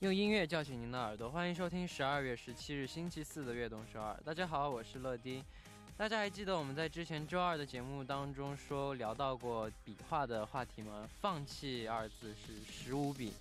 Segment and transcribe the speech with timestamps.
[0.00, 4.16] 用音乐叫醒您的耳朵，欢迎收听十二月十七日星期四的《悦动首尔》。
[4.24, 5.44] 大家好，我是乐丁。
[5.96, 11.08] 大家还记得我们在之前周二的节目当中说聊到过笔画的话题吗？
[11.20, 13.32] 放弃二字是十五笔，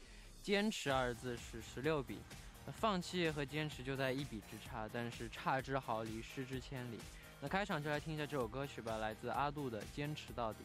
[0.41, 2.17] 坚持二字是十六笔。
[2.65, 6.97] 那放弃和坚持就在一笔之差，但是差之毫厘，失之千里。
[7.39, 10.63] 那开场就来听一下这首歌曲吧，来自阿杜的《坚持到底》。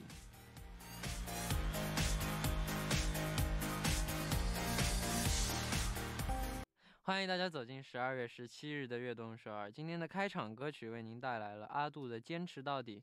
[7.05, 9.69] 欢迎大家走进十二月十七日的悦动首尔。
[9.69, 13.03] 今天的开场歌曲为您带来了阿杜的《坚持到底》。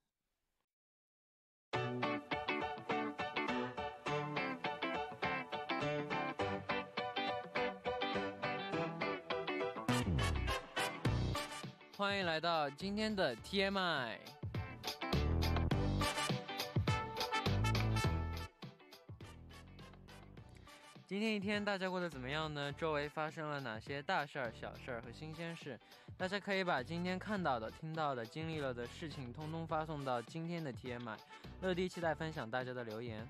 [12.02, 14.41] 欢迎来到今天的 TMI。
[21.12, 22.72] 今天一天大家过得怎么样呢？
[22.72, 25.78] 周围发生了哪些大事儿、小事儿和新鲜事？
[26.18, 31.18] 大家可以把今天看到的、听到的、经历了的事情，通通发送到今天的 TMI。
[31.64, 33.28] 乐迪期待分享大家的留言。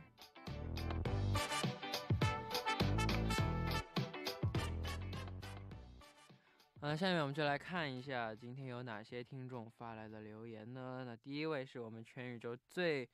[6.82, 11.04] 嗯，下面我们就来看一下今天有哪些听众发来的留言呢？
[11.04, 13.10] 那第一位是我们全宇宙最。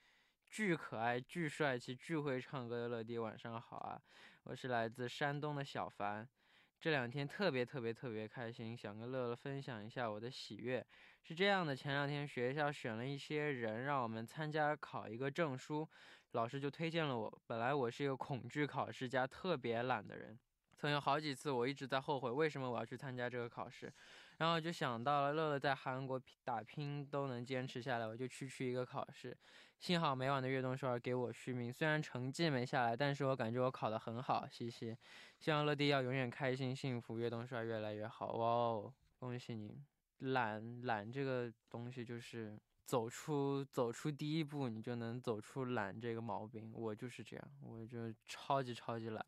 [0.50, 4.02] 巨可爱、巨帅气、巨会唱歌的乐迪，晚上好啊！
[4.50, 6.26] 我是来自山东的小凡，
[6.80, 10.86] 这两天特别特别特别开心，想跟乐乐分享一下我的喜悦。
[11.22, 15.86] 是这样的，前两天学校选了一些人让我们参加考一个证书，
[16.32, 17.42] 老师就推荐了我。
[17.46, 20.40] 本来我是一个恐惧考试加特别懒的人。
[20.78, 23.94] 曾有好几次，我一直在后悔为什么我要去参加这个考试，
[24.38, 29.38] 然后就想到了乐乐在韩国打拼都能坚持下来，我就区区一个考试。
[29.80, 34.98] 幸好每晚的悦动少儿给我续命，虽然成绩没下来，但是我感觉我考得很好，嘻嘻。
[35.40, 38.34] 希望乐迪要永远开心幸福，悦动少儿越来越好。
[38.34, 39.84] 哇哦，恭喜你！
[40.20, 46.72] 懒懒这个东西就是走出走出第一步，你就能走出懒这个毛病。
[46.74, 49.26] 我就是这样，我就超级超级懒，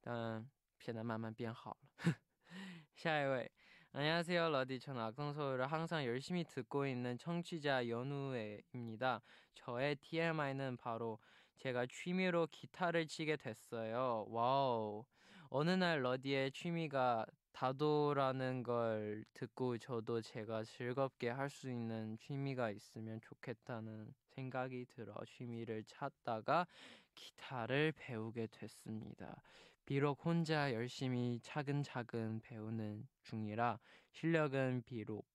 [0.00, 0.46] 但。
[0.76, 2.14] 现在慢慢变好了。
[2.94, 3.50] 下一位，
[3.96, 9.22] 안녕하세요 러디천악동서울을 항상 열심히 듣고 있는 청취자 연우애입니다
[9.54, 11.20] 저의 TMI 는 바로
[11.58, 15.04] 제가 취미로 기타를 치게 됐어요 와우
[15.48, 23.20] 어느 날 러디의 취미가 다도라는 걸 듣고 저도 제가 즐겁게 할 수 있는 취미가 있으면
[23.20, 26.66] 좋겠다는 생각이 들어 취미를 찾다가
[27.14, 29.40] 기타를 배우게 됐습니다.
[29.86, 33.78] 비록 혼자 열심히 차근차근 배우는 중이라
[34.12, 35.26] 실력은 비록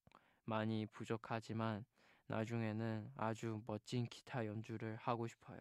[0.45, 1.85] 많이 부족하지만
[2.27, 5.59] 나중에는 아주 멋진 기타 연주를 하고 싶어요.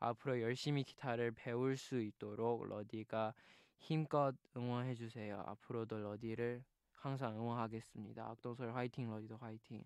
[0.00, 3.34] 앞으로 열심히 기타를 배울 수 있도록 러디가
[3.78, 5.42] 힘껏 응원해 주세요.
[5.46, 8.30] 앞으로도 러디를 항상 응원하겠습니다.
[8.30, 9.84] 악동설 화이팅, 러디도 화이팅.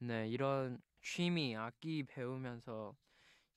[0.00, 2.94] 네, 이런 취미, 악기 배우면서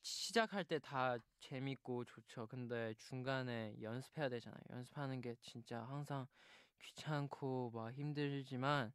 [0.02, 2.46] 시작할 때 다 재밌고 좋죠.
[2.46, 4.60] 근데 중간에 연습해야 되잖아요.
[4.70, 6.26] 연습하는 게 진짜 항상
[6.80, 8.92] 귀찮고 막 힘들지만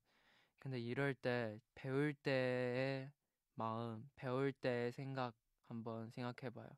[0.59, 3.11] 근데 이럴 때 배울 때의
[3.55, 5.35] 마음, 배울 때의 생각
[5.67, 6.69] 한번 생각해 봐요.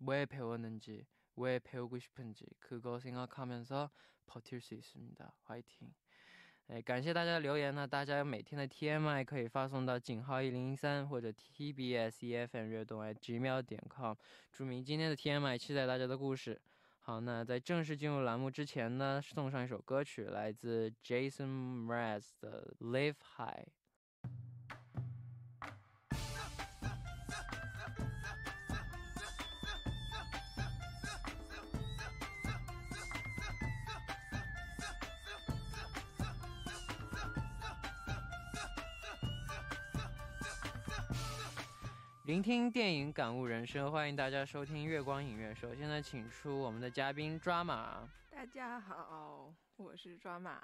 [0.00, 1.06] 왜 배웠는지,
[1.36, 3.90] 왜 배우고 싶은지 그거 생각하면서
[4.26, 5.36] 버틸 수 있습니다.
[5.44, 5.94] 화이팅!
[6.72, 7.86] 哎，感谢大家的留言呢！
[7.86, 14.14] 大家每天的 TMI 可以发送到井号一零一三或者 TBS EFM 悦动 gmail.com，
[14.50, 16.58] 注明今天的 TMI，期待大家的故事。
[17.00, 23.68] 好，那在正式进入栏目之前呢，送上一首歌曲，来自 Jason Mraz 的 Live High。
[42.24, 45.52] 聆听电影，感悟人生，欢迎大家收听月光影院。
[45.56, 48.08] 首先呢，请出我们的嘉宾抓马。
[48.30, 50.62] 大家好，我是抓马。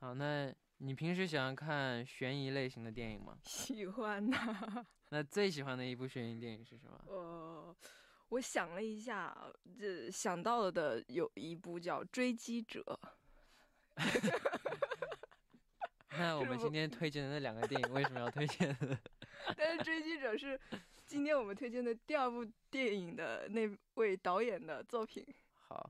[0.00, 3.38] 好，那你平时喜欢看悬疑类型的电影吗？
[3.46, 7.00] 喜欢呐、那最喜欢的一部悬疑电影是什么？
[7.06, 7.76] 呃，
[8.30, 9.32] 我想了一下，
[9.78, 12.82] 这想到了的有一部叫《追击者》，
[16.18, 18.98] 那我们今天推荐的那两个电影为什么要推荐呢？
[19.56, 20.60] 但是《追击者》是
[21.06, 25.24] 今天我们推荐的第二部电影的那位导演的作品。
[25.68, 25.88] 好，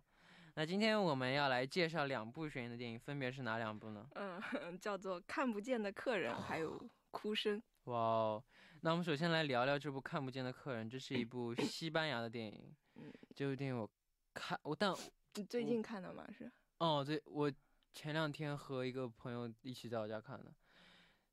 [0.54, 4.06] 那今天我们要来介绍两部悬疑的电影，分别是哪两部呢？
[4.14, 4.40] 嗯，
[4.78, 6.78] 叫做《看不见的客人》，还有
[7.10, 7.58] 《哭声》。
[7.90, 8.44] 哇哦，
[8.82, 12.74] 那我们首先来聊聊这部《看不见的客人》，这是一部西班牙的电影。
[12.96, 13.88] 嗯这部电影我
[14.34, 14.94] 看我但
[15.34, 16.26] 你最近看的吗？
[16.36, 16.50] 是？
[16.78, 17.50] 哦对，我
[17.94, 20.52] 前两天和一个朋友一起在我家看的，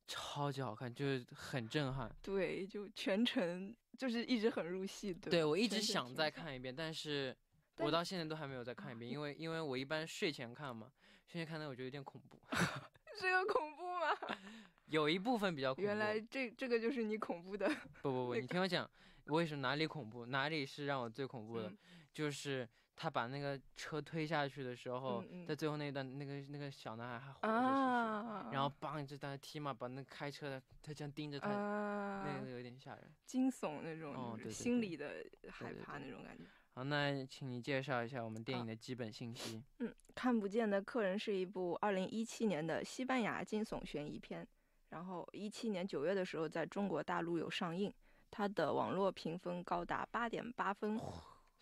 [0.08, 2.14] 超级好看，就是很震撼。
[2.22, 5.30] 对，就全程就是一直很入戏，对。
[5.32, 7.36] 对我一直想再看一遍，但是
[7.78, 10.92] 我到现在都还没有再看一遍，啊因为因为我一般睡前看嘛，
[11.28, 12.40] 睡前看的我觉得有点恐怖，
[13.20, 14.38] 这个恐怖吗？
[14.88, 15.88] 有一部分比较恐怖。
[15.88, 17.68] 原来这这个就是你恐怖的。
[18.02, 18.90] 不不不，那你听我讲，
[19.26, 21.78] 为什么哪里恐怖，哪里是让我最恐怖的，嗯
[22.14, 33.12] 就是他把那个车推下去的时候，嗯嗯在最后那一段，那个那个小男孩还活着，然后梆就在那踢嘛，把那开车的他这样盯着他，啊，那个有点吓人。
[33.26, 36.44] 惊悚那种，哦心对里的害怕那种感觉。
[36.76, 39.64] 好，那请你介绍一下我们电影的基本信息。
[39.80, 44.48] 嗯，看不见的客人是一部二零一七年的西班牙惊悚悬疑片，
[44.90, 47.94] 然后一七年九月的时候在中国大陆有上映，
[48.32, 51.00] 它的网络评分高达八点八分，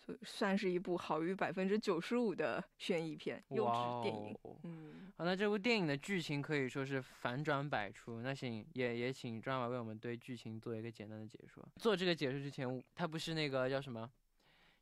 [0.04, 4.36] 所以算是一部好于百分之九十五的悬疑片，优哇质电影。
[4.42, 8.20] 哦嗯，好，那这部电影的剧情可以说是反转百出。
[8.20, 11.66] 那请也也请张婉为我们对剧情做一个简单的解说。
[11.76, 14.10] 做这个解说之前，他不是那个叫什么？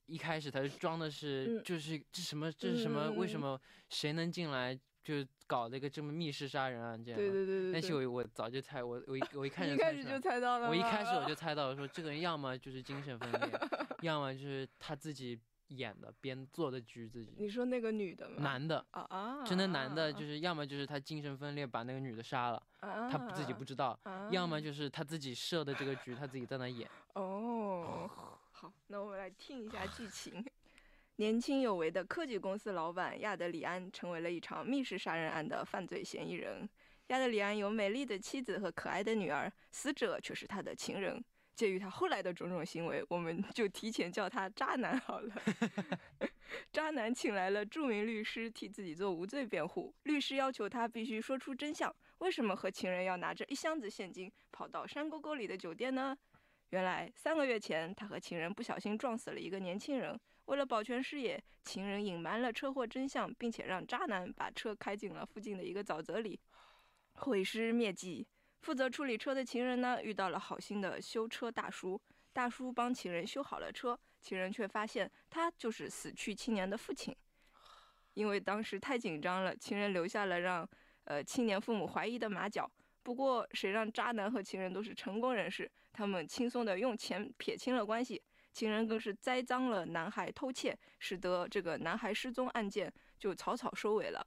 [0.07, 3.11] 一开始他是装的是，嗯就是这什么这是什么？
[3.13, 7.17] 为什嗯么谁能进来就是搞了一个这么密室杀人案件？
[7.17, 7.89] 对对对对但对。
[7.89, 13.61] 是我我早就猜，我我一我一 看一开始就猜到了，我一开始我就 猜到了，说这个人要么就是精神分裂，
[14.03, 15.39] 要么就是他自己
[15.69, 17.33] 演的编做的局自己。
[17.39, 18.37] 你说那个女的吗？
[18.43, 26.89] 男的，啊啊，真的男的，就是要么就是他精神分裂把那个女的杀了，他他自己不知道；啊要么就是他自己设的这个局，他自己在那演。
[27.15, 28.09] 哦，
[28.53, 30.45] 好，那我们来听一下剧情。
[31.21, 36.67] 年轻有为的科技公司老板亚德里安成为了一场密室杀人案的犯罪嫌疑人。
[37.09, 41.23] 亚德里安有美丽的妻子和可爱的女儿，死者却是他的情人。
[41.55, 45.35] 鉴于他后来的种种行为，我们就提前叫他渣男好了。
[46.73, 49.95] 渣男请来了著名律师替自己做无罪辩护。
[50.05, 56.17] 律师要求他必须说出真相：为什么和情人要拿着一箱子现金跑到山沟沟里的酒店呢？
[56.71, 60.19] 原来三个月前，他和情人不小心撞死了一个年轻人。
[60.47, 66.41] 为了保全事业，情人隐瞒了车祸真相，并且让渣男把车开进了附近的一个沼泽里，
[67.13, 68.27] 毁尸灭迹。
[68.61, 72.01] 负责处理车的情人呢，遇到了好心的修车大叔，
[72.33, 77.17] 大叔帮情人修好了车，情人却发现他就是死去青年的父亲。
[78.15, 80.69] 因为当时太紧张了，情人留下了让
[81.05, 82.71] 呃青年父母怀疑的马脚。
[83.03, 88.21] 不过，谁让渣男和情人都是成功人士，他们轻松的用钱撇清了关系。
[88.53, 94.27] 情人更是栽赃了男孩偷窃，使得这个男孩失踪案件就草草收尾了。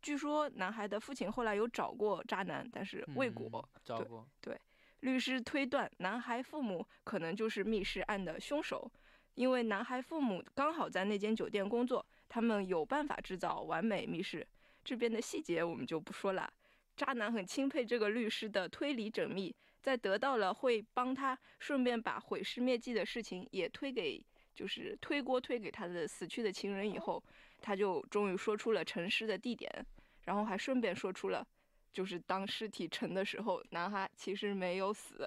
[0.00, 3.50] 据说男孩的父亲后来有找过渣男，但是未果。
[3.52, 4.26] 嗯找过。
[4.40, 4.58] 对
[5.00, 8.90] 律师推断，男孩父母可能就是密室案的凶手，
[9.34, 14.46] 因为男孩父母刚好在那间酒店工作，他们有办法制造完美密室。
[14.84, 16.52] 这边的细节我们就不说了。
[16.96, 19.54] 渣男很钦佩这个律师的推理缜密，
[19.88, 24.22] 在得到了会帮他顺便把毁尸灭迹的事情也推给，
[24.54, 27.24] 就是推锅推给他的死去的情人以后，
[27.62, 29.72] 他就终于说出了沉尸的地点，
[30.26, 31.42] 然后还顺便说出了。
[31.90, 35.26] 就是当尸体沉的时候，男孩其实没有死。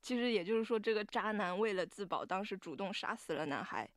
[0.00, 3.88] 其实也就是说，这个渣男为了自保，当时主动杀死了男孩。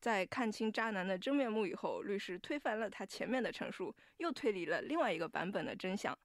[0.00, 6.18] 在看清渣男的真面目以后，律师推翻了他前面的陈述，又推理了另外一个版本的真相：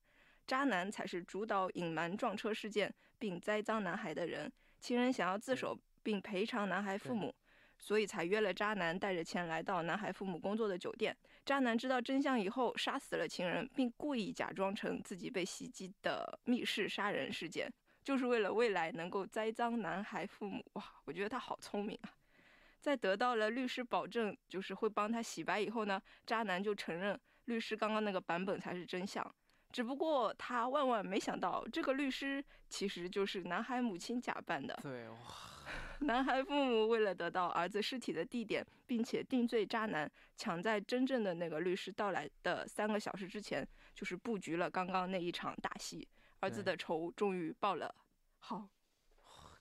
[0.45, 4.51] 渣男才是主导隐瞒撞车事件并栽赃男孩的人。
[4.79, 7.33] 情人想要自首并赔偿男孩父母，
[7.79, 11.15] 所以才约了渣男带着钱来到男孩父母工作的酒店。
[11.45, 17.71] 渣男知道真相以后，杀死了情人，并故意假装成自己被袭击的密室杀人事件，
[18.03, 20.63] 就是为了未来能够栽赃男孩父母。
[20.73, 22.12] 哇，我觉得他好聪明啊！
[22.81, 29.25] 在得到了律师保证，就是会帮他洗白以后呢，渣男就承认律师刚刚那个版本才是真相。
[29.73, 34.77] 只不过他万万没想到，这个律师其实就是男孩母亲假扮的。
[34.83, 35.17] 对，哇，
[36.01, 46.07] 男孩父母为了得到儿子尸体的地点，并且定罪渣男，抢在真正的那个律师到来的三个小时之前，就是布局了刚刚那一场大戏。
[46.41, 47.95] 儿子的仇终于报了。
[48.37, 48.69] 好，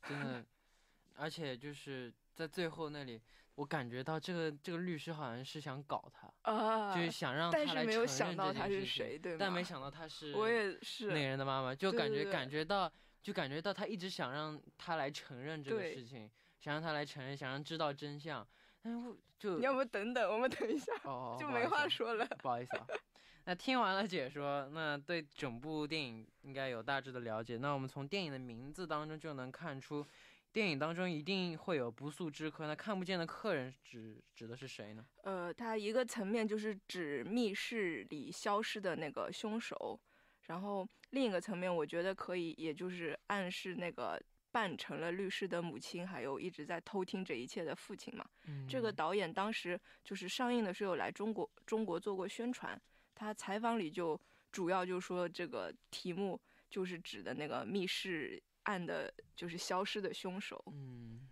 [0.02, 0.44] 真的，
[1.16, 3.18] 而且就是在最后那里，
[3.54, 9.38] 我感觉到这个这个律师好像是想搞他，啊，就是想让他但是没有来承想到他是认这件事情谁，对吗？
[9.40, 12.90] 但没想到他是我也那是，个人的妈妈，就感觉感觉到，
[13.22, 16.30] 就感觉到他一直想让他来承认这个事情，
[16.60, 18.46] 想让他来承认，想让知道真相，
[18.82, 22.26] 但是我就你要不等等，我们等一下，哦， 就没话说了。
[22.38, 22.86] 不好意思啊。
[23.44, 27.56] 那听完了解说，那对整部电影应该有大致的了解。
[27.56, 30.06] 那我们从电影的名字当中就能看出，
[30.52, 32.66] 电影当中一定会有不速之客。
[32.66, 35.04] 那看不见的客人指指的是谁呢？
[35.22, 39.98] 呃，它一个层面就是指密室里消失的那个凶手，
[40.42, 48.28] 然后另一个层面，我觉得可以，也就是暗示那个扮成了律师的母亲，还有一直在偷听这一切的父亲嘛。
[48.68, 52.78] 这个嗯导演当时就是上映的时候来中国中国做过宣传，
[53.14, 60.62] 他采访里就主要就说这个题目就是指的那个密室案的，就是消失的凶手。
[60.72, 61.28] 嗯，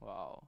[0.00, 0.42] 哇哦，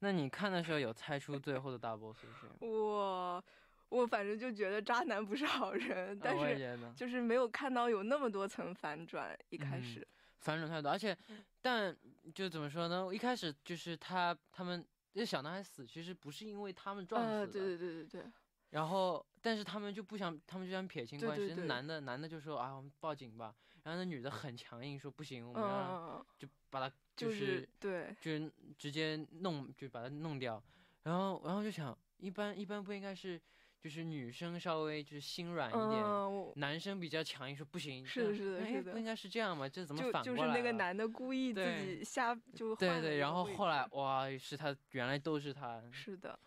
[0.00, 2.56] 那你看的时候有猜出最后的大 boss 是谁吗？
[2.60, 3.44] 我
[3.88, 9.36] 我反正就觉得渣男不是好人， 但是就是没有看到有那么多层反转。
[9.50, 11.16] 一开嗯始，反转太多，而且，
[11.60, 11.96] 但
[12.34, 13.08] 就怎么说呢？
[13.12, 18.30] 一开始就是他他们这小男孩死，其实不是因为他们撞死的，呃，对对对对对，
[18.70, 21.46] 然后但是他们就不想，他们就想撇清关系。
[21.46, 23.54] 对对对那男的男的就说啊，我们报警吧。
[23.82, 30.62] 然后那女的很强硬，说不行，我们要嗯，就把他就是对，就是直接弄就把他弄掉。
[31.02, 33.38] 然后然后就想，一般一般不应该是
[33.78, 36.02] 就是女生稍微就是心软一点。
[36.02, 39.68] 嗯，男生比较强硬，说不行，是的是的是的不应该是这样吗？
[39.68, 45.82] 这怎么就反就是那个男的故意自对己瞎就对对，然后后来哇，是他原来都是他。
[45.92, 46.38] 是的，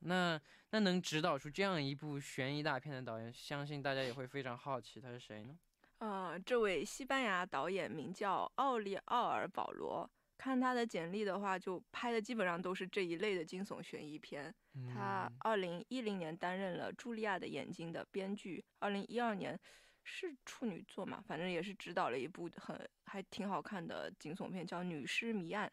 [0.00, 0.40] 那
[0.70, 5.58] 那能指导出这样一部悬疑大片的导演，相信大家也会非常好奇他是谁呢？
[5.98, 10.08] 呃，这位西班牙导演名叫奥利奥尔·保罗。
[10.36, 14.54] 看他的简历的话，就拍的基本上都是这一类的惊悚悬疑片。
[14.94, 19.58] 他嗯二零一零年担任了《茱莉亚的眼睛》的编剧，二零一二年
[20.04, 25.66] 是处女作嘛，反正也是指导了一部很还挺好看的惊悚片，叫《女尸谜案》。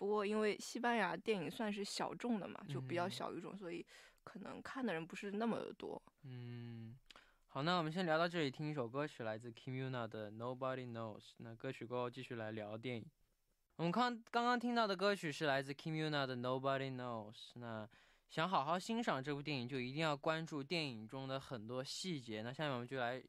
[0.00, 3.84] 不过因为西班牙电影算是小众的嘛，就比较嗯小语种，所以
[4.24, 6.02] 可能看的人不是那么的多。
[6.22, 6.98] 嗯，
[7.48, 11.32] 好，那我们先聊到这里，听一首歌曲，来自 Kimuna 的 Nobody Knows。
[11.36, 13.04] 那歌曲过后继续来聊电影。
[13.76, 17.50] 我们刚刚刚听到的歌曲是来自 Kimuna 的 Nobody Knows。
[17.56, 17.86] 那
[18.30, 22.40] 想好好欣赏这部电影，就一定要关注电影中的很多细节。
[22.40, 23.22] 那下面我们就来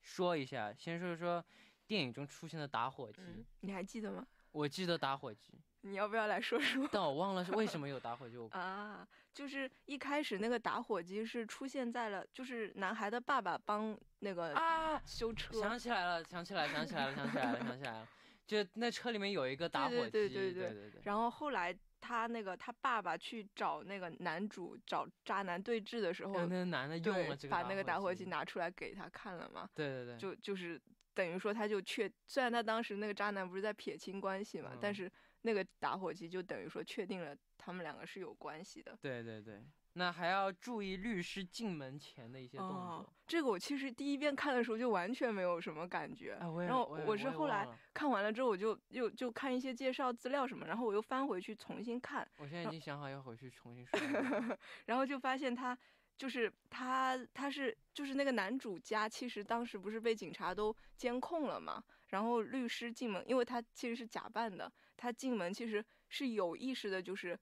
[0.00, 1.44] 说一下，先说说
[1.86, 3.20] 电影中出现的打火机。
[3.20, 4.26] 嗯，你还记得吗？
[4.50, 6.88] 我记得打火机，你要不要来说说？
[6.90, 8.36] 但我忘了是为什么有 打火机。
[8.36, 18.08] 我啊，就是一开始那个打火机是出现在了，就是男孩的爸爸帮那个啊，修车，想起来了，想起来，想起来了，想起来了，想起来了。
[18.46, 30.78] 就那车里面有一个打火机，对对对对对对对然后后来他那个他爸爸去找那个男主找渣男对峙的时候，那个男的用了这个把那个打火机机，拿出来给他看了嘛，对对对，就就是
[31.14, 38.96] 等于说他就确，虽然他当时那个渣男不是在撇清关系嘛，但嗯是那个打火机就等于说确定了他们两个是有关系的。
[39.00, 39.62] 对对对。
[39.94, 54.58] 那还要注意律师进门前的一些动哦作。，这个我其实第一遍看的时候就完全没有什么感觉，哎，然后我是后来看完了之后，我就又就看一些介绍资料什么，然后我又翻回去重新看，我现在已经想好要回去重新刷了。
[54.86, 55.76] 然后就发现他
[56.16, 67.38] 就是他他是就是那个男主家，其实当时不是被警察都监控了嘛，然后律师进门，因为他其实是假扮的，他进门其实是有意识的，就是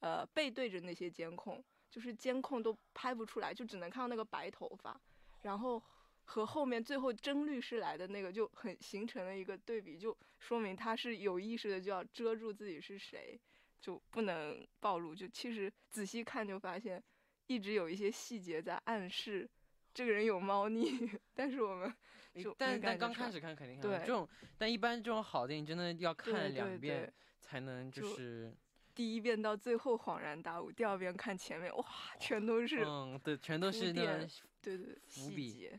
[0.00, 5.00] 呃背对着那些监控，就是监控都拍不出来，就只能看到那个白头发，
[5.42, 5.82] 然后。
[6.30, 13.40] 和后面最后真律师来的那个就很形成了一个对比，就说明他是有意识的就要遮住自己是谁，
[13.80, 15.14] 就不能暴露。
[15.14, 17.02] 就其实仔细看就发现，
[17.48, 19.48] 一直有一些细节在暗示
[19.92, 21.92] 这个人有猫腻， 但是我们
[22.42, 28.54] 就但但刚开始看肯定看不对这种，但一般这种好电影真的要看两遍才能就就是
[28.94, 31.86] 第一遍到最后恍然大悟，第二遍看前面哇，哦
[32.20, 34.26] 全都是、嗯，对，全都是那
[34.60, 35.70] 对对伏笔。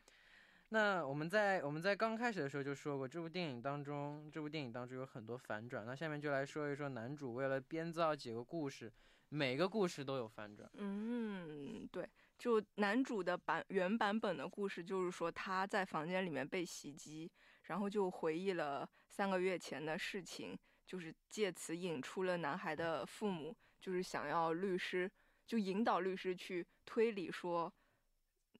[0.72, 5.86] 那我们在我们在刚开始的时候就说过，这部电影当中，这部电影当中有很多反转。
[5.86, 8.92] 那下面就来说一说男主为了编造几个故事，
[9.30, 10.70] 每个故事都有反转。
[10.74, 17.32] 嗯，对，就男主的版原版本的故事，就是说他在房间里面被袭击，
[17.64, 25.10] 然后就回忆了三个月前的事情，就是借此引出了男孩的父母，就是想要律师，
[25.46, 27.72] 就引导律师去推理说，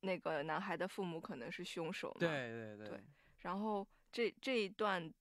[0.02, 2.20] 那个男孩的父母可能是凶手嘛。
[2.20, 2.30] 对
[2.78, 3.04] 对对
[3.40, 5.12] 然后这这一段，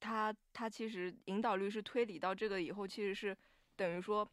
[0.00, 3.36] 他他其实引导律师推理到这个以后，其实是
[3.76, 4.28] 等于说，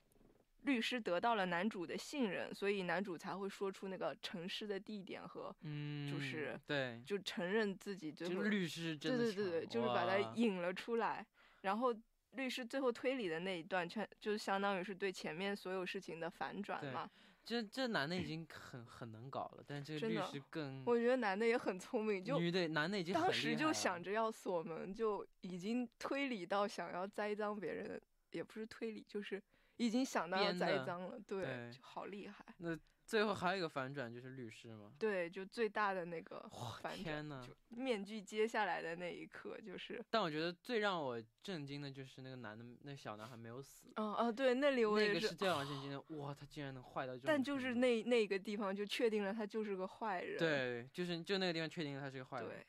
[0.65, 11.25] 律师得到了男主的信任，所以男主才会说出那个城市的地点和嗯，就是对，就承认自己最后就是律师真的对对对对，就是把他引了出来，
[11.61, 11.95] 然后
[12.31, 17.09] 律师最后推理的那一段，全就相当于是对前面所有事情的反转嘛。
[17.45, 29.39] 这这男的已经很很能搞了，但是这个律师更我觉得男的也很聪明，就女的男的已经当时就想着要锁门，就已经推理到想要栽赃别人，也不是推理，就是
[29.77, 32.45] 已经想到要栽赃了，对，对就好厉害。
[32.57, 36.39] 那最后还有一个反转就是律师嘛，对，就最大的那个
[36.81, 37.45] 反转，天呐！
[37.45, 46.01] 就面具揭下来的那一刻，就是，但我觉得最让我震惊的就是那个男的，那小男孩没有死，嗯啊，对，那里我也是那个是最让我震惊的。
[46.17, 47.27] 哇，他竟然能坏到这种！
[47.27, 50.39] 但就是那那个地方就确定了他就是个坏人。
[50.39, 52.49] 对，就是就那个地方确定了他是个坏人。
[52.49, 52.65] 对，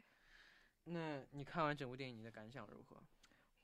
[0.92, 3.02] 那你看完整部电影，你的感想如何？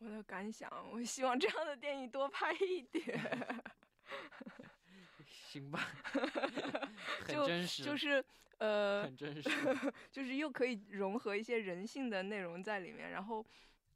[0.03, 3.19] 我的感想，我希望这样的电影多拍一点。
[5.27, 5.79] 行吧，
[7.25, 8.25] 很就真实，就是
[8.59, 9.49] 呃，很真实。
[10.11, 13.45] 就是又可以融合一些人性的内容在里面，然后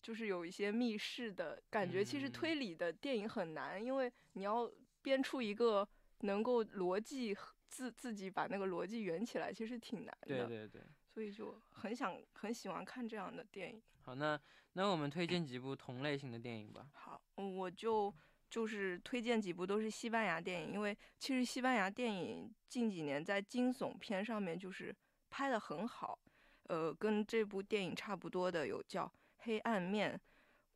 [0.03, 2.05] 就是有一些密室的感觉。
[2.05, 4.71] 其实嗯推理的电影很难，因为你要
[5.03, 5.87] 编出一个
[6.21, 7.35] 能够逻辑
[7.69, 10.47] 自自己把那个逻辑圆起来，其实挺难的。
[10.47, 10.83] 对对对。
[11.15, 13.83] 所以就很想很喜欢看这样的电影。
[14.07, 14.41] 好，那
[14.75, 16.87] 那我们推荐几部同类型的电影吧。
[16.93, 18.15] 好，嗯我就
[18.49, 24.95] 就是推荐几部都是西班牙电影，因为其实西班牙电影近几年在惊悚片上面就是
[25.29, 26.17] 拍的很好，
[26.69, 29.05] 呃，跟这部电影差不多的有叫
[29.39, 30.15] 《黑暗面》。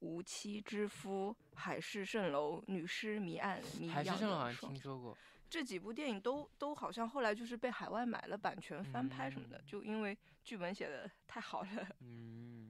[0.00, 5.14] 无妻之夫、海市蜃楼、女尸谜案、谜海市样蜃楼好像听说过。
[5.50, 11.68] 这几部电影都都好像后来就是被海外买了版权翻拍什么的，嗯就因为剧本写的太好了。
[11.98, 12.69] 嗯，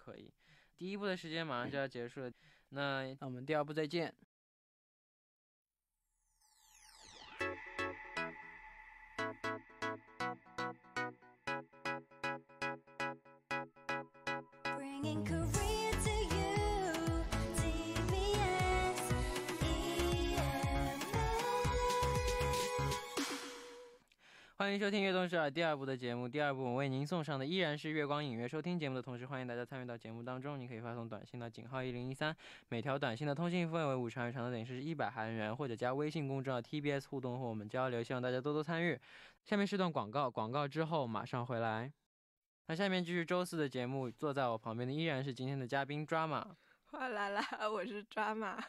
[0.00, 0.32] 可以。
[0.78, 2.32] 第一部的时间马上就要结束了，
[2.70, 4.14] 那那我们第二部再见。
[24.60, 26.28] 欢迎收听《悦动首尔》第二部的节目。
[26.28, 28.46] 第二部我为您送上的依然是月光影月。
[28.46, 30.60] 收听节目的同时，欢迎大家参与到节目当中。
[30.60, 32.36] 你可以发送短信到井号一零一三，
[32.68, 38.02] 每条短信的通信费为五十韩元，长的等于是一百韩元，或者加微信公众号 TBS 互动和我们交流。
[38.02, 39.00] 希望大家多多参与。
[39.46, 41.90] 下面是段广告，广告之后马上回来。
[42.66, 46.44] 那下面继续周四的节目，坐在我旁边的依然是今天的嘉宾 Drama。
[46.90, 48.62] 哗啦啦，我是抓马，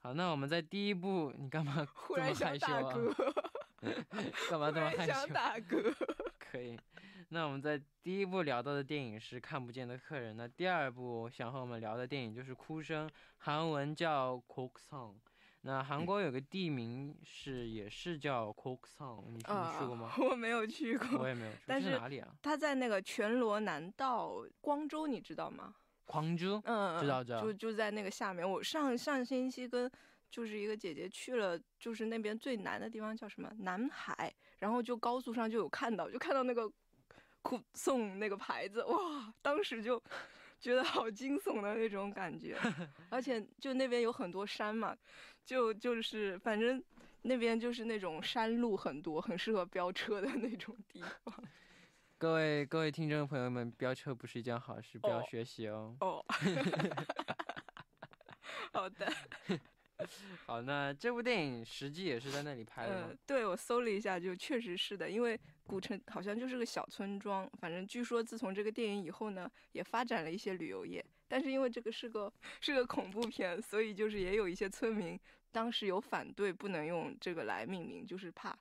[0.00, 2.92] 好，那我们在第一部，你干嘛忽这么然羞啊？
[2.92, 3.49] 嗝，
[4.50, 5.32] 干嘛这么害羞想羞？
[5.34, 5.94] 打嗝。
[6.38, 6.78] 可以。
[7.32, 15.20] 那我们在第一部聊到的电影是《看不见的客人》，那第二部想和我们聊的电影就是《哭声》，韩文叫 k o k s o n
[15.62, 19.42] 那韩国有个地名是也是叫 k o k s o n 你你
[19.78, 20.12] 去过吗？
[20.18, 21.28] 我没有去过我。
[21.28, 22.28] 也没有去，但是这哪里啊？
[22.42, 25.74] 他在那个全罗南道光州，你知道吗？
[26.06, 26.60] 광 주？
[26.64, 28.48] 嗯，嗯知道知道就就在那个下面。
[28.50, 29.88] 我上上星期跟
[30.30, 36.70] 就是一个姐姐去了，就是那边最南的地方叫什么南海，然后就高速上就有看到，就看到那个
[37.42, 40.02] 苦送那个牌子，哇，当时就
[40.60, 42.56] 觉得好惊悚的那种感觉，
[43.10, 44.96] 而且就那边有很多山嘛，
[45.44, 46.82] 就就是反正。
[47.22, 51.44] 那边就是那种山路很多，很适合飙车的那种地方。
[52.16, 55.94] 各位各位听众朋友们，飙车不是一件好事，不要哦学习哦。
[56.00, 56.24] 哦，
[58.72, 59.12] 好的。
[60.46, 63.16] 好，那这部电影实际也是在那里拍的？
[63.26, 71.04] 对我搜了一下，就确实是的，因为古城好像就是个小村庄，反正据说自从这个电影以后呢，也发展了一些旅游业。
[71.28, 75.18] 但是因为这个是个是个恐怖片，所以就是也有一些村民
[75.52, 78.58] 当时有反对，不能用这个来命名，就是怕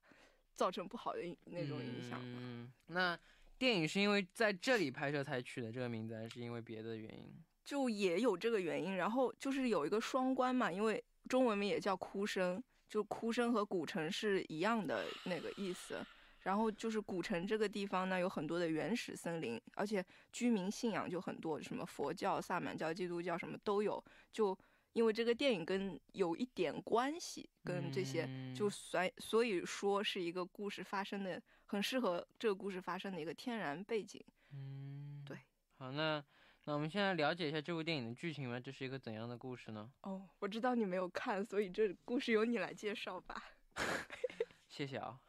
[0.55, 2.39] 造成不好的那种影响嘛。
[2.41, 3.19] 嗯，那
[3.57, 7.33] 电影是因为在这里拍摄才取的这个名字，还是因为别的原因？
[7.65, 16.05] 就也有这个原因，然后就是有一个双关嘛，因为中文名也叫哭声，就哭声和古城是一样的那个意思。
[16.41, 24.01] 然后就是古城这个地方呢，有很多的原始森林，而且居民信仰就很多，什么佛教、萨满教、基督教什么都有。
[24.31, 24.57] 就
[24.93, 28.23] 因为这个电影跟有一点关系，跟这些，
[28.55, 34.23] 就嗯所所以说是一个故事发生的，很适合这个故事发生的一个天然背景。
[34.53, 35.37] 嗯，对。
[35.77, 36.23] 好，那
[36.69, 39.89] 那我们现在了解一下这部电影的剧情吧，这是一个怎样的故事呢？
[40.01, 43.43] 哦，我知道你没有看，所以这故事由你来介绍吧。
[44.69, 45.19] 谢谢啊。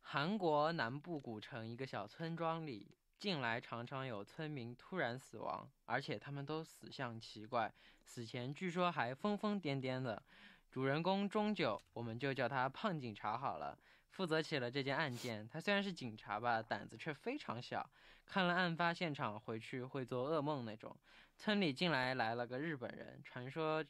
[0.00, 2.88] 韩国南部古城一个小村庄里，
[3.20, 7.72] 近来常常有村民突然死亡，而且他们都死相奇怪，
[8.04, 10.20] 死前据说还疯疯癫癫的。
[10.72, 13.78] 主人公钟九，我们就叫他胖警察好了，
[14.10, 15.48] 负责起了这件案件。
[15.48, 17.90] 他虽然是警察吧，胆子却非常小，
[18.26, 20.94] 看了案发现场回去会做噩梦那种。
[21.36, 23.84] 村里近来来了个日本人，传说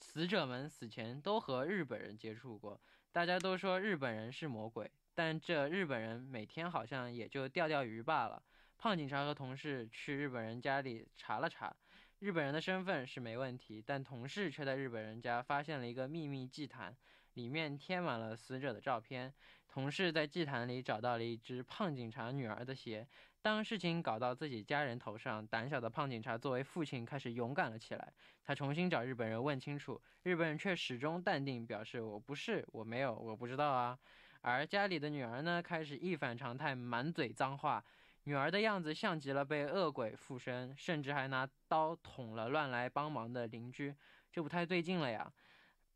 [0.00, 8.42] 死者们死前都和日本人接触过，大家都说日本人是魔鬼，但这日本人每天好像也就钓钓鱼罢了。
[8.76, 11.74] 胖警察和同事去日本人家里查了查，
[12.18, 16.94] 日本人的身份是没问题，但同事却在日本人家发现了一个秘密祭坛，
[17.34, 19.32] 里面贴满了死者的照片。
[19.68, 23.06] 同事在祭坛里找到了一只胖警察女儿的鞋。
[23.42, 28.12] 当事情搞到自己家人头上，胆小的胖警察作为父亲开始勇敢了起来。
[28.42, 33.98] 他重新找日本人问清楚，日本人却始终淡定，表示我不是，我没有，我不知道啊。
[34.40, 37.84] 而家里的女儿呢，开始一反常态，满嘴脏话。
[38.26, 43.94] 女儿的样子像极了被恶鬼附身，甚至还拿刀捅了乱来帮忙的邻居，
[44.32, 45.30] 这不太对劲了呀。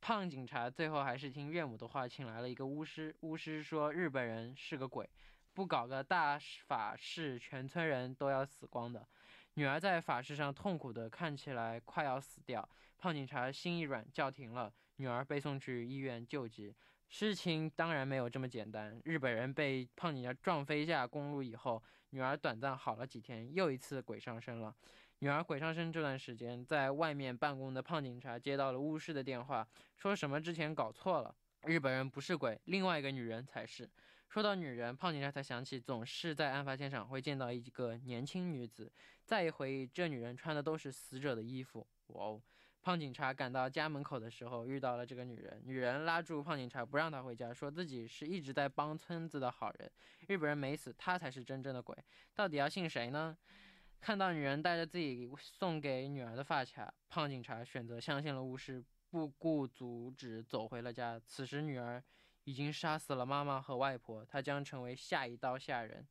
[0.00, 3.14] 胖警察最后还是听岳母的话，请来了一个巫师。
[3.20, 5.08] 巫师说日本人是个鬼，
[5.52, 9.06] 不搞个大法事，全村人都要死光的。
[9.54, 16.74] 女儿在法事上痛苦的看起来快要死掉，胖警察心一软，叫停了，女儿被送去医院救急。
[17.08, 24.74] 事情当然没有这么简单，日本人被胖警察撞飞下公路以后，女儿短暂好了几天，又一次鬼上身了。
[25.20, 33.90] 女儿鬼上身这段时间，在外面办公的胖警察接到了巫师的电话，说什么之前搞错了，日本人不是鬼，另外一个女人才是。
[34.28, 38.92] 说到女人，胖警察才想起总是在案发现场会见到一个年轻女子，
[39.24, 41.85] 再一回忆，这女人穿的都是死者的衣服。
[42.09, 42.42] 哇哦！
[42.81, 45.61] 胖警察赶到家门口的时候，遇到了这个女人。
[45.64, 49.90] 女人拉住胖警察，不让他回家，说自己是一直在帮村子的好人。
[50.28, 51.96] 日本人没死，他才是真正的鬼。
[52.35, 53.37] 到底要信谁呢？
[54.00, 61.20] 看到女人带着自己送给女儿的发卡，胖警察选择相信了巫师，不顾阻止走回了家。
[61.26, 62.02] 此时女儿
[62.44, 66.06] 已经杀死了妈妈和外婆，她将成为下一刀下人。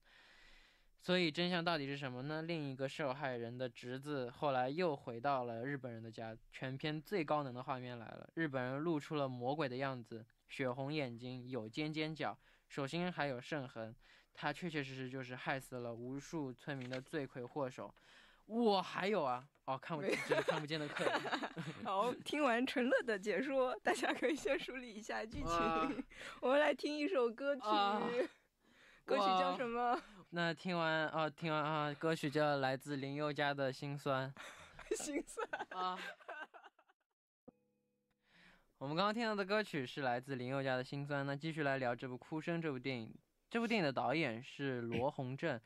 [1.00, 2.42] 所以真相到底是什么呢？
[2.42, 13.96] 另一个受害人的侄子后来又回到了日本人的家，全片最高能的画面来了，日本人露出了魔鬼的样子，血红眼睛，有尖尖角，手心还有圣痕，
[14.40, 17.92] 他确确实实就是害死了无数村民的罪魁祸首。
[18.46, 21.22] 我还有啊，哦，看不见这是看不见的客人。
[21.84, 26.06] 好，听完陈乐的解说，大家可以先梳理一下剧情。
[26.40, 28.08] 我们来听一首歌曲，啊
[29.04, 30.00] 歌曲叫什么？
[30.30, 34.32] 那听完啊，听完啊，歌曲叫来自林宥嘉的心酸。
[34.92, 35.48] 心酸。
[35.82, 35.98] 啊。
[38.78, 41.22] 我们刚刚听到的歌曲是来自林宥嘉的《心酸》。
[41.24, 43.12] 那继续来聊这部《哭声》这部电影。
[43.50, 45.60] 这部电影的导演是罗洪正，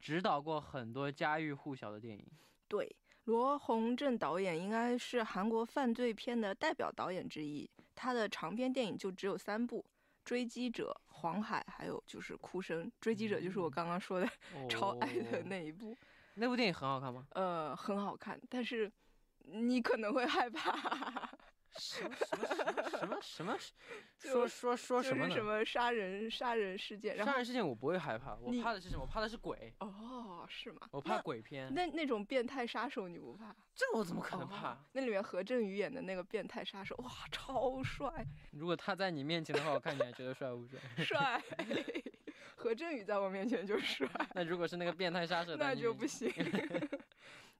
[0.00, 2.24] 指导过很多家喻户晓的电影。
[2.68, 2.94] 对，
[3.24, 7.68] 罗洪正导演应该是韩国犯罪片的代表导演之一。
[7.94, 9.80] 他的长篇电影就只有三部：
[10.24, 12.84] 《追击者》《黄海》，还有就是《哭声》。
[13.00, 14.28] 《追击者》就是我刚刚说的
[14.68, 15.96] 超爱的哦那一部，
[16.34, 17.26] 那部电影很好看吗？
[17.30, 18.90] 呃，很好看，但是
[19.38, 21.30] 你可能会害怕。
[21.76, 22.44] 什么什么
[22.88, 24.32] 什么什么什么？
[24.32, 25.28] 说说说什么呢？
[25.28, 29.02] 就是什么杀人杀人事件，杀人事件我不会害怕，我怕的是什么？
[29.02, 30.88] 我怕的是鬼，哦，是吗？
[30.92, 31.72] 我怕鬼片。
[31.74, 33.54] 那那种变态杀手你不怕？
[33.74, 34.78] 这我怎么可能怕哦？
[34.92, 40.78] 那里面何振宇演的那个变态杀手，哇，超帅，如果他在你面前的话，我看你还觉得帅不帅？
[41.04, 41.42] 帅！
[42.56, 46.32] 何振宇在我面前就帅， 那如果是那个变态杀手，那就不行。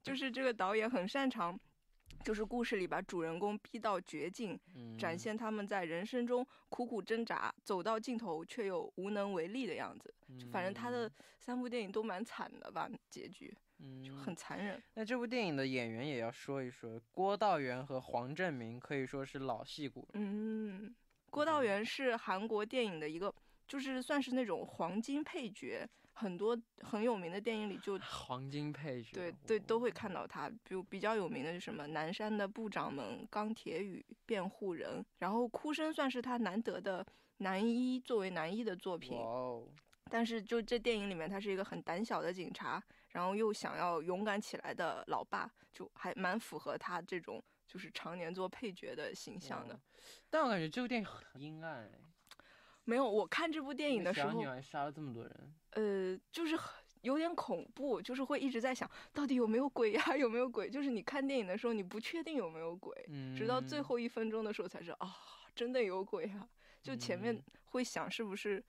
[0.03, 1.59] 就是这个导演很擅长，
[2.25, 4.59] 就是故事里把主人公逼到绝境，
[4.99, 10.13] 展嗯现他们在人生中苦苦挣扎，走到尽头却又无能为力的样子。
[10.39, 14.83] 就反正他的三部电影都蛮惨的吧，结局嗯就很残忍。
[14.95, 20.09] 那这部电影的演员也要说一说，郭道元和黄正明可以说是老戏骨。
[20.15, 20.95] 嗯，
[21.29, 23.33] 郭道元是韩国电影的一个，
[23.69, 30.49] 就是算是那种黄金配角，很多很有名的电影里就 黄金配角，对对都会看到他。
[30.49, 37.05] 比如比较有名的是什么《南山的部长们》《钢铁雨》《辩护人》，然后《哭声》算是他难得的
[37.39, 39.25] 男一作为男一的作品哇。
[39.25, 39.69] 哦，
[40.11, 49.79] 但是就这电影里面，他是一个很胆小的警察，然后又想要勇敢起来的老爸，就还蛮符合他这种就是常年做配角的形象的。
[50.31, 51.91] 但我感觉这部电影很阴暗哎。
[52.85, 60.71] 没有，我看这部电影的时候小女，孩杀了这么多人，呃，就是很有点恐怖，就是会一直在想到底有没有鬼呀， 有没有鬼？
[60.71, 65.15] 就是你看电影的时候，你不确定有没有鬼，嗯，直到最后一分钟的时候才知道啊，
[65.55, 66.49] 真的有鬼啊！
[66.83, 68.63] 就前面嗯会想是不是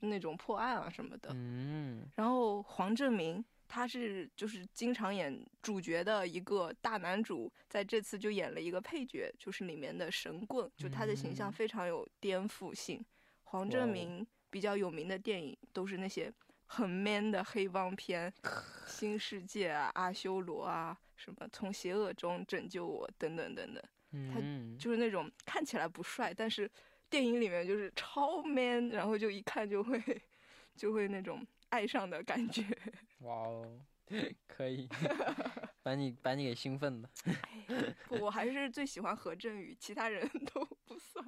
[0.00, 1.30] 那种破案啊什么的。
[1.34, 13.04] 嗯，然后黄正明他是就是经常演主角的一个大男主，在这次就演了一个配角，就是里面的神棍，就他的形象嗯非常有颠覆性。
[13.54, 16.32] 黄正明比较有名的电影都是那些
[16.66, 18.28] 很 man 的黑帮片，
[18.84, 23.80] 《新世界》啊、阿修罗啊，什么从邪恶中拯救我等等等等。
[24.32, 26.68] 他嗯，就是那种看起来不帅，但是
[27.08, 30.02] 电影里面就是超 man，然后就一看就会
[30.74, 32.64] 就会那种爱上的感觉。
[33.20, 33.80] 哇哦，
[34.48, 34.88] 可以，
[35.84, 37.08] 把你把你给兴奋的。
[38.08, 41.24] 不我还是最喜欢何振宇，其他人都不算。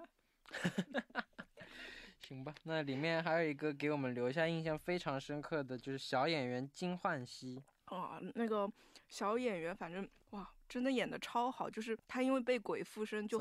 [2.26, 8.68] 行吧，那里面还有一个给我们留下印象非常深刻的就是小演员金焕熙，啊，那个
[9.08, 11.70] 小演员，反正哇，真的演的超好。
[11.70, 13.38] 就是他因为被鬼附身就，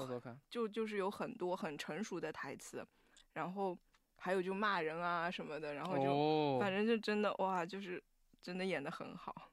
[0.47, 2.85] 就就是有很多很成熟的台词，
[3.33, 3.75] 然后
[4.17, 8.01] 还有就骂人啊什么的，然后就、哦，反正就真的哇，就是
[8.43, 9.49] 真的演的很好。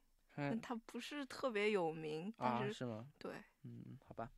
[0.61, 3.07] 他不是特别有名，但是、啊是吗？
[3.19, 3.33] 对，
[3.65, 4.31] 嗯，好吧。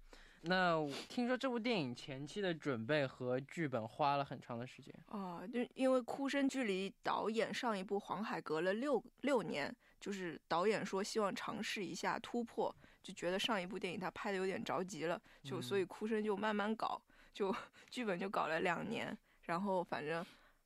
[0.46, 4.94] 那我听说这部电影前期的准备和剧本花了很长的时间。
[5.07, 17.00] 啊，就因为《哭声》距离导演上一部《黄海》隔了六六年，就是导演说希望尝试一下突破，就觉得上一部电影他拍的有点着急了，就所以《哭声》就慢慢搞，
[17.33, 17.54] 就
[17.88, 20.24] 剧本就搞了两年，然后反正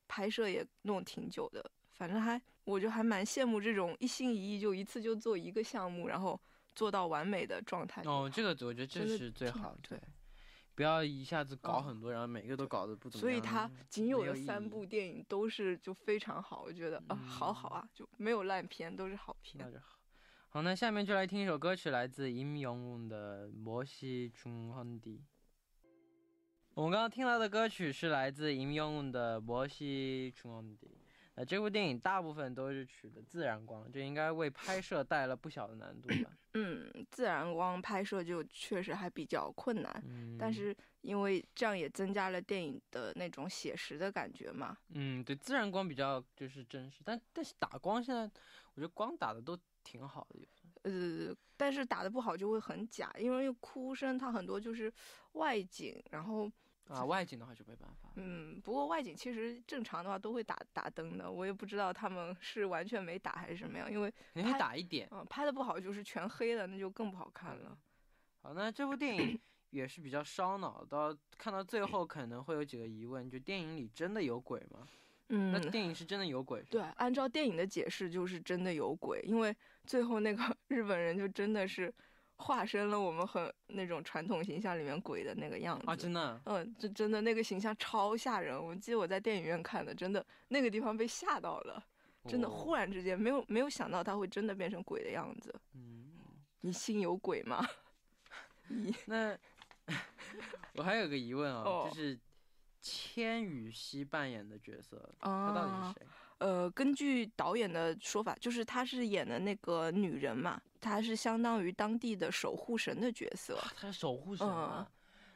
[0.09, 6.39] 拍摄也弄挺久的，反正还我就还蛮羡慕这种一心一意就一次就做一个项目，然后
[6.79, 8.01] 做到完美的状态。
[8.05, 10.01] 哦，这个我觉得这是最好的，对
[10.75, 13.29] 不要一下子搞嗯很多，然后每个都搞得不怎么样。
[13.29, 19.69] 所以他仅有的三部电影都是就非常好，我觉得啊、好好啊，就没有烂片，都是好片那。
[19.69, 19.99] 就好。
[20.51, 25.17] 好，那下面就来听一首歌曲，来自 Im Yong-un 的《摩西中亨迪》。
[26.75, 30.87] 我们刚刚听到的歌曲是来自 Im Yong-un 的《摩西中亨迪》。
[31.39, 36.29] 呃，这部电影大部分都是取的自然光，这应该为拍摄带来了不小的难度吧？
[36.55, 44.77] 嗯，自然光拍摄就确实还比较困难，嗯，但是因为这样也增加了电影的那种写实的感觉嘛。
[44.89, 48.23] 嗯，对，自然光比较就是真实，但但是打光现在
[48.73, 54.91] 我觉得光打的都挺好的，呃，但是打的不好就会很假，因为哭声它很多就是
[55.33, 56.51] 外景，然后
[56.89, 58.09] 啊，外景的话就没办法。
[58.15, 65.07] 嗯，不过外景其实正常的话都会打打灯的，我也不知道他们是完全没打还是什么样，因为你可以打一点。
[65.11, 67.77] 嗯、拍的不好就是全黑的，那就更不好看了。
[68.41, 74.87] 好，那这部电影 也是比较烧脑，到看到最后可能会有几个疑问，就电影里真的有鬼吗？
[75.31, 81.93] 嗯，那电影是真的有鬼对？，按照电影的解释，就是真的有鬼，因为最后那个 日本人就真的是
[82.39, 85.85] 化身了我们很那种传统形象里面鬼的那个样子。
[85.87, 88.57] 啊，真的，嗯，这真的那个形象超吓人。
[88.57, 91.83] 我记得我在电影院看的，真的那个地方被吓到了，
[92.27, 95.53] 真的哦忽然之间没有没有想到他会真的变成鬼的样子。
[95.75, 96.11] 嗯，
[96.61, 97.67] 你心有鬼吗？
[98.69, 99.37] 你那
[100.75, 102.17] 我还有个疑问啊，哦就是
[102.81, 106.07] 千羽熙扮演的角色，他到底啊是谁？
[106.39, 113.57] 呃，根据导演的说法，就是她是演的那个女人嘛，她是相当于当地的守护神的角色。
[113.57, 114.47] 啊他是守护神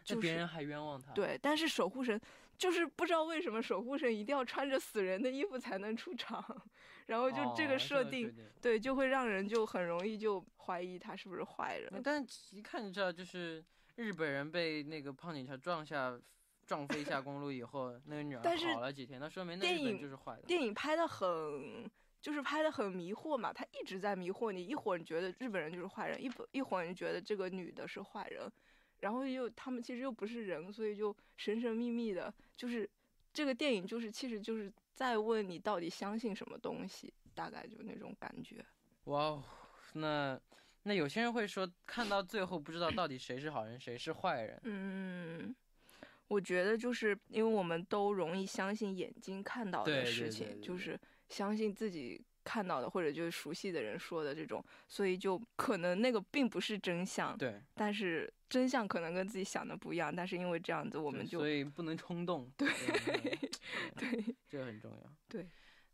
[0.04, 2.20] 就是别人还冤枉他。，对，但是守护神
[2.58, 6.44] 就是不知道为什么守护神一定要穿着死人的衣服才能出场，
[7.08, 12.02] 然后就这哦个设定，对，就会让人就很容易就怀疑他是不是坏人。
[12.04, 13.63] 但一看就知道，就是
[13.96, 16.18] 日本人被那个胖警察撞下。
[16.65, 18.41] 撞飞下公路以后，那个女儿
[18.73, 20.43] 好了几天，那说明那电日本影就是坏的。
[20.43, 21.89] 电影拍的很，
[22.21, 28.52] 就是拍的很迷惑嘛，他一直在迷惑你，一会儿你觉得日本人就是坏人，一会一会儿你觉得这个女的是坏人，
[29.02, 32.89] 然后又他们其实又不是人，所以就神神秘秘的，就是
[33.34, 38.63] 这个电影就是其实就是在问你到底相信什么东西，大概就那种感觉。
[39.06, 39.43] 哇哦，
[39.93, 40.39] 那
[40.84, 44.60] 那有些人会说，看到最后不知道到底谁是好人，谁是坏人。
[44.63, 45.54] 嗯，
[46.27, 62.51] 我觉得就是因为我们都容易相信眼睛看到的事情，对对对就是相信自己看到的或者就是熟悉的人说的这种，所以就可能那个并不是真相，对，但是真相可能跟自己想的不一样，但是因为这样子，我们就所以不能冲动。
[62.57, 62.67] 对，
[63.95, 64.97] 对 这个很重要。
[65.27, 65.47] 对。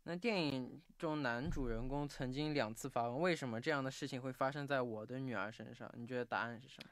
[0.04, 5.88] 那电影中男主人公曾经两次发问：为什么这样的事情会发生在我的女儿身上？
[5.94, 6.90] 你觉得答案是什么？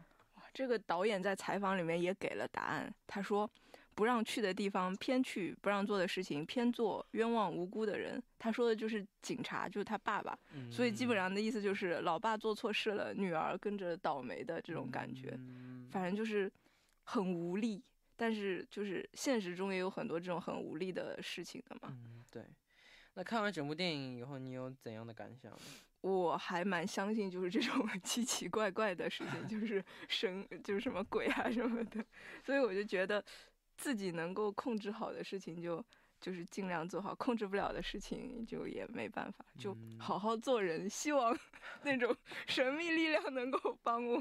[0.52, 3.50] 这个导演在采访里面也给了答案，他说。
[3.94, 8.22] 不让去的地方偏去，不让做的事情偏做，冤枉无辜的人。
[8.38, 10.38] 他说的就是警察，就是他爸爸。
[10.70, 15.32] 所以基本上的意思就是，老爸做错事了，女儿跟着倒霉的这种感觉。
[15.32, 16.48] 嗯反正就是
[17.02, 17.82] 很无力，
[18.14, 21.88] 但是就是现实中也有很多这种很无力的事情的嘛。
[21.88, 22.44] 嗯，对。
[23.14, 25.58] 那看完整部电影以后，你有怎样的感想呢？
[26.00, 32.04] 我还蛮相信，就是这种 奇奇怪怪的事情，就 是神，就是什么鬼啊什么的，
[32.44, 33.24] 所以我就觉得
[33.76, 35.84] 自己能够控制好的事情就。
[36.20, 40.90] 就是尽量做好，控制不了的事情就也没办法，就嗯好好做人。
[40.90, 41.38] 希望
[41.84, 42.12] 那种
[42.48, 44.20] 神秘力量能够帮我。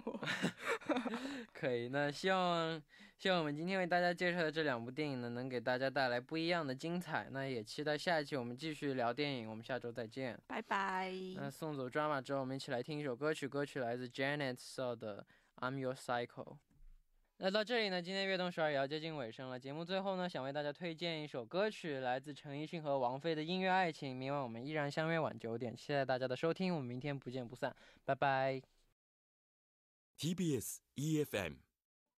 [1.52, 2.80] 可以，那希望
[3.18, 7.28] 希望我们今天为大家介绍的这两部电影呢，能给大家带来不一样的精彩。
[7.32, 10.40] 那也期待下一期我们继续聊电影，我们下周再见。
[10.46, 11.12] 拜拜。
[11.36, 15.26] 那送走 drama 之后，我们一起来听一首歌曲，歌曲来自 Janet So 的
[15.68, 16.28] 《I'm Your Cycle》。
[17.40, 19.60] 那到这里呢，今天悦动十二也要接近尾声了。
[19.60, 24.14] 节目最后呢，想为大家推荐一首歌曲，来自陈奕迅和王菲的《音乐爱情》。
[24.16, 27.76] 明晚我们依然相约晚九点，期待大家的收听，我们明天不见不散，
[28.06, 28.62] 拜拜。
[30.20, 31.67] TBS EFM